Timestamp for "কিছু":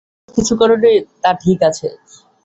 0.35-0.53